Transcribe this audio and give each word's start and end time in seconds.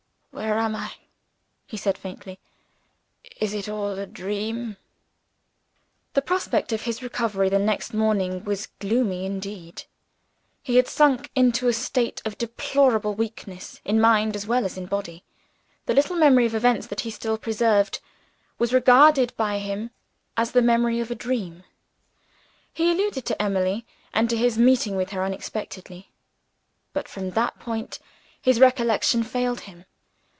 "Where 0.33 0.57
am 0.57 0.75
I?" 0.75 0.93
he 1.67 1.77
said 1.77 1.97
faintly. 1.97 2.39
"Is 3.39 3.53
it 3.53 3.69
all 3.69 3.91
a 3.99 4.07
dream?" 4.07 4.77
The 6.13 6.21
prospect 6.21 6.71
of 6.73 6.83
his 6.83 7.03
recovery 7.03 7.47
the 7.49 7.59
next 7.59 7.93
morning 7.93 8.43
was 8.43 8.67
gloomy 8.79 9.25
indeed. 9.25 9.83
He 10.63 10.77
had 10.77 10.87
sunk 10.87 11.29
into 11.35 11.67
a 11.67 11.73
state 11.73 12.21
of 12.25 12.37
deplorable 12.37 13.13
weakness, 13.13 13.81
in 13.85 13.99
mind 14.01 14.35
as 14.35 14.47
well 14.47 14.65
as 14.65 14.77
in 14.77 14.87
body. 14.87 15.23
The 15.85 15.93
little 15.93 16.15
memory 16.15 16.45
of 16.45 16.55
events 16.55 16.87
that 16.87 17.01
he 17.01 17.11
still 17.11 17.37
preserved 17.37 17.99
was 18.57 18.73
regarded 18.73 19.35
by 19.37 19.59
him 19.59 19.91
as 20.37 20.51
the 20.53 20.61
memory 20.61 20.99
of 20.99 21.11
a 21.11 21.15
dream. 21.15 21.65
He 22.73 22.89
alluded 22.91 23.25
to 23.25 23.41
Emily, 23.41 23.85
and 24.13 24.29
to 24.29 24.37
his 24.37 24.57
meeting 24.57 24.95
with 24.95 25.11
her 25.11 25.23
unexpectedly. 25.23 26.09
But 26.93 27.07
from 27.07 27.31
that 27.31 27.59
point 27.59 27.99
his 28.41 28.59
recollection 28.59 29.23
failed 29.23 29.61
him. 29.61 29.85